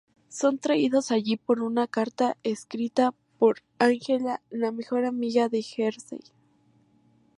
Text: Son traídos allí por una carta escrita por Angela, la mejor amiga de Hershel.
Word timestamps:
Son 0.29 0.57
traídos 0.57 1.11
allí 1.11 1.37
por 1.37 1.61
una 1.61 1.85
carta 1.85 2.35
escrita 2.41 3.13
por 3.37 3.61
Angela, 3.77 4.41
la 4.49 4.71
mejor 4.71 5.05
amiga 5.05 5.47
de 5.47 5.59
Hershel. 5.59 6.23